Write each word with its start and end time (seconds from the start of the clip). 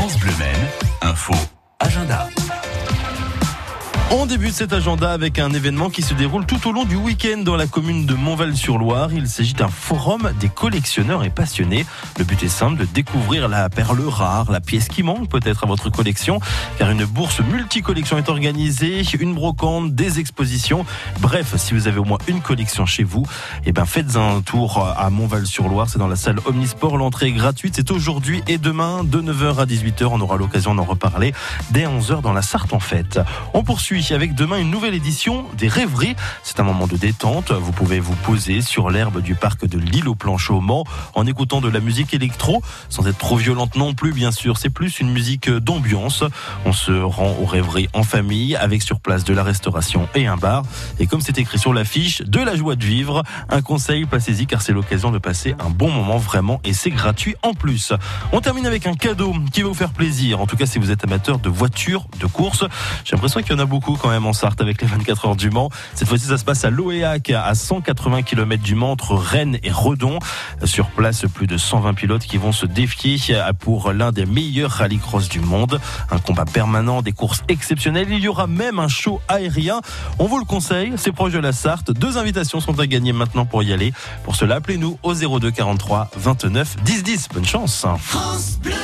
France 0.00 0.16
Bleu 0.16 0.32
Maine, 0.38 1.12
info, 1.12 1.34
agenda. 1.78 2.26
On 4.12 4.26
débute 4.26 4.54
cet 4.54 4.72
agenda 4.72 5.12
avec 5.12 5.38
un 5.38 5.52
événement 5.52 5.88
qui 5.88 6.02
se 6.02 6.14
déroule 6.14 6.44
tout 6.44 6.68
au 6.68 6.72
long 6.72 6.84
du 6.84 6.96
week-end 6.96 7.42
dans 7.44 7.54
la 7.54 7.68
commune 7.68 8.06
de 8.06 8.14
Montval-sur-Loire. 8.14 9.12
Il 9.12 9.28
s'agit 9.28 9.54
d'un 9.54 9.68
forum 9.68 10.32
des 10.40 10.48
collectionneurs 10.48 11.22
et 11.22 11.30
passionnés. 11.30 11.86
Le 12.18 12.24
but 12.24 12.42
est 12.42 12.48
simple 12.48 12.80
de 12.80 12.84
découvrir 12.86 13.46
la 13.48 13.68
perle 13.68 14.00
rare, 14.08 14.50
la 14.50 14.60
pièce 14.60 14.88
qui 14.88 15.04
manque 15.04 15.28
peut-être 15.28 15.62
à 15.62 15.68
votre 15.68 15.90
collection, 15.90 16.40
car 16.76 16.90
une 16.90 17.04
bourse 17.04 17.38
multi-collection 17.38 18.18
est 18.18 18.28
organisée, 18.28 19.04
une 19.20 19.32
brocante, 19.32 19.94
des 19.94 20.18
expositions. 20.18 20.84
Bref, 21.20 21.54
si 21.56 21.74
vous 21.74 21.86
avez 21.86 22.00
au 22.00 22.04
moins 22.04 22.18
une 22.26 22.40
collection 22.40 22.86
chez 22.86 23.04
vous, 23.04 23.24
eh 23.64 23.70
ben 23.70 23.84
faites 23.84 24.16
un 24.16 24.40
tour 24.40 24.84
à 24.98 25.08
Montval-sur-Loire. 25.10 25.88
C'est 25.88 26.00
dans 26.00 26.08
la 26.08 26.16
salle 26.16 26.40
Omnisport. 26.46 26.96
L'entrée 26.96 27.28
est 27.28 27.32
gratuite. 27.32 27.74
C'est 27.76 27.92
aujourd'hui 27.92 28.42
et 28.48 28.58
demain 28.58 29.04
de 29.04 29.20
9h 29.22 29.58
à 29.60 29.66
18h. 29.66 30.08
On 30.10 30.20
aura 30.20 30.36
l'occasion 30.36 30.74
d'en 30.74 30.84
reparler 30.84 31.32
dès 31.70 31.84
11h 31.84 32.22
dans 32.22 32.32
la 32.32 32.42
Sarthe 32.42 32.72
en 32.72 32.80
fête. 32.80 33.20
On 33.54 33.62
poursuit 33.62 33.99
avec 34.08 34.34
demain 34.34 34.56
une 34.56 34.70
nouvelle 34.70 34.94
édition 34.94 35.44
des 35.58 35.68
rêveries. 35.68 36.16
C'est 36.42 36.58
un 36.58 36.62
moment 36.62 36.86
de 36.86 36.96
détente. 36.96 37.52
Vous 37.52 37.70
pouvez 37.70 38.00
vous 38.00 38.14
poser 38.14 38.62
sur 38.62 38.88
l'herbe 38.88 39.20
du 39.20 39.34
parc 39.34 39.66
de 39.66 39.78
l'île 39.78 40.08
au 40.08 40.14
plancher 40.14 40.54
au 40.54 40.60
Mans 40.60 40.84
en 41.14 41.26
écoutant 41.26 41.60
de 41.60 41.68
la 41.68 41.80
musique 41.80 42.14
électro, 42.14 42.62
sans 42.88 43.06
être 43.06 43.18
trop 43.18 43.36
violente 43.36 43.76
non 43.76 43.92
plus, 43.92 44.12
bien 44.12 44.32
sûr. 44.32 44.56
C'est 44.56 44.70
plus 44.70 45.00
une 45.00 45.12
musique 45.12 45.50
d'ambiance. 45.50 46.24
On 46.64 46.72
se 46.72 46.92
rend 46.92 47.36
aux 47.40 47.44
rêveries 47.44 47.88
en 47.92 48.02
famille 48.02 48.56
avec 48.56 48.82
sur 48.82 49.00
place 49.00 49.22
de 49.24 49.34
la 49.34 49.42
restauration 49.42 50.08
et 50.14 50.26
un 50.26 50.38
bar. 50.38 50.62
Et 50.98 51.06
comme 51.06 51.20
c'est 51.20 51.38
écrit 51.38 51.58
sur 51.58 51.74
l'affiche, 51.74 52.22
de 52.22 52.40
la 52.40 52.56
joie 52.56 52.76
de 52.76 52.84
vivre. 52.84 53.22
Un 53.50 53.60
conseil, 53.60 54.06
passez-y 54.06 54.46
car 54.46 54.62
c'est 54.62 54.72
l'occasion 54.72 55.10
de 55.10 55.18
passer 55.18 55.54
un 55.60 55.68
bon 55.68 55.90
moment 55.90 56.16
vraiment 56.16 56.58
et 56.64 56.72
c'est 56.72 56.90
gratuit 56.90 57.36
en 57.42 57.52
plus. 57.52 57.92
On 58.32 58.40
termine 58.40 58.66
avec 58.66 58.86
un 58.86 58.94
cadeau 58.94 59.34
qui 59.52 59.60
va 59.60 59.68
vous 59.68 59.74
faire 59.74 59.92
plaisir. 59.92 60.40
En 60.40 60.46
tout 60.46 60.56
cas, 60.56 60.66
si 60.66 60.78
vous 60.78 60.90
êtes 60.90 61.04
amateur 61.04 61.38
de 61.38 61.50
voitures, 61.50 62.06
de 62.18 62.26
courses, 62.26 62.64
j'ai 63.04 63.14
l'impression 63.14 63.42
qu'il 63.42 63.52
y 63.52 63.54
en 63.54 63.58
a 63.58 63.66
beaucoup 63.66 63.89
quand 63.96 64.10
même 64.10 64.26
en 64.26 64.32
Sarthe 64.32 64.60
avec 64.60 64.80
les 64.82 64.88
24 64.88 65.26
heures 65.26 65.36
du 65.36 65.50
Mans. 65.50 65.70
Cette 65.94 66.08
fois-ci, 66.08 66.26
ça 66.26 66.38
se 66.38 66.44
passe 66.44 66.64
à 66.64 66.70
l'OEAC, 66.70 67.30
à 67.30 67.54
180 67.54 68.22
km 68.22 68.62
du 68.62 68.74
Mans, 68.74 68.92
entre 68.92 69.14
Rennes 69.14 69.58
et 69.62 69.70
Redon. 69.70 70.18
Sur 70.64 70.90
place, 70.90 71.24
plus 71.32 71.46
de 71.46 71.56
120 71.56 71.94
pilotes 71.94 72.22
qui 72.22 72.36
vont 72.36 72.52
se 72.52 72.66
défier 72.66 73.18
pour 73.58 73.92
l'un 73.92 74.12
des 74.12 74.26
meilleurs 74.26 74.70
rallycross 74.70 75.28
du 75.28 75.40
monde. 75.40 75.80
Un 76.10 76.18
combat 76.18 76.44
permanent, 76.44 77.02
des 77.02 77.12
courses 77.12 77.42
exceptionnelles. 77.48 78.08
Il 78.10 78.20
y 78.20 78.28
aura 78.28 78.46
même 78.46 78.78
un 78.78 78.88
show 78.88 79.20
aérien. 79.28 79.80
On 80.18 80.26
vous 80.26 80.38
le 80.38 80.44
conseille, 80.44 80.92
c'est 80.96 81.12
proche 81.12 81.32
de 81.32 81.38
la 81.38 81.52
Sarthe. 81.52 81.90
Deux 81.90 82.18
invitations 82.18 82.60
sont 82.60 82.78
à 82.78 82.86
gagner 82.86 83.12
maintenant 83.12 83.46
pour 83.46 83.62
y 83.62 83.72
aller. 83.72 83.92
Pour 84.24 84.36
cela, 84.36 84.56
appelez-nous 84.56 84.98
au 85.02 85.14
02 85.14 85.50
43 85.50 86.10
29 86.16 86.76
10 86.84 87.02
10. 87.02 87.28
Bonne 87.34 87.46
chance. 87.46 87.86
France 87.98 88.58
Bleu. 88.62 88.79